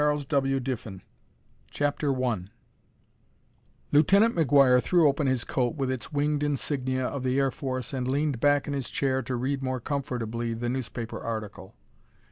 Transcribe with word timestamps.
]CHAPTER 1.69 2.25
I 2.25 2.37
Lieutenant 3.91 4.35
McGuire 4.35 4.81
threw 4.81 5.07
open 5.07 5.27
his 5.27 5.43
coat 5.43 5.75
with 5.75 5.91
its 5.91 6.11
winged 6.11 6.41
insignia 6.41 7.05
of 7.05 7.21
the 7.21 7.37
air 7.37 7.51
force 7.51 7.93
and 7.93 8.07
leaned 8.07 8.39
back 8.39 8.65
in 8.67 8.73
his 8.73 8.89
chair 8.89 9.21
to 9.21 9.35
read 9.35 9.61
more 9.61 9.79
comfortably 9.79 10.55
the 10.55 10.69
newspaper 10.69 11.21
article. 11.23 11.75